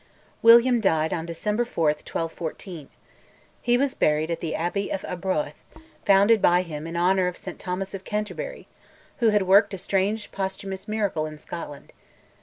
William 0.41 0.81
died 0.81 1.13
on 1.13 1.27
December 1.27 1.63
4, 1.63 1.89
1214. 1.89 2.89
He 3.61 3.77
was 3.77 3.93
buried 3.93 4.31
at 4.31 4.39
the 4.39 4.55
Abbey 4.55 4.89
of 4.89 5.05
Arbroath, 5.05 5.63
founded 6.05 6.41
by 6.41 6.63
him 6.63 6.87
in 6.87 6.97
honour 6.97 7.27
of 7.27 7.37
St 7.37 7.59
Thomas 7.59 7.93
of 7.93 8.03
Canterbury, 8.03 8.67
who 9.17 9.29
had 9.29 9.43
worked 9.43 9.75
a 9.75 9.77
strange 9.77 10.31
posthumous 10.31 10.87
miracle 10.87 11.27
in 11.27 11.37
Scotland. 11.37 11.93